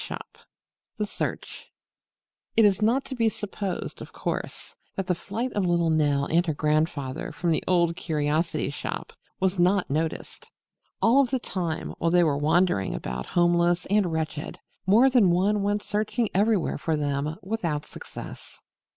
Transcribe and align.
III 0.09 0.17
THE 0.97 1.05
SEARCH 1.05 1.67
It 2.57 2.65
is 2.65 2.81
not 2.81 3.05
to 3.05 3.13
be 3.15 3.29
supposed, 3.29 4.01
of 4.01 4.11
course, 4.11 4.75
that 4.95 5.05
the 5.05 5.13
flight 5.13 5.53
of 5.53 5.63
little 5.63 5.91
Nell 5.91 6.25
and 6.25 6.43
her 6.47 6.55
grandfather 6.55 7.31
from 7.31 7.51
the 7.51 7.63
Old 7.67 7.95
Curiosity 7.95 8.71
Shop 8.71 9.13
was 9.39 9.59
not 9.59 9.91
noticed. 9.91 10.49
All 11.03 11.23
the 11.25 11.37
time, 11.37 11.93
while 11.99 12.09
they 12.09 12.23
were 12.23 12.35
wandering 12.35 12.95
about 12.95 13.27
homeless 13.27 13.85
and 13.91 14.11
wretched, 14.11 14.57
more 14.87 15.07
than 15.07 15.29
one 15.29 15.61
went 15.61 15.83
searching 15.83 16.29
everywhere 16.33 16.79
for 16.79 16.97
them 16.97 17.35
without 17.43 17.85
success. 17.85 18.59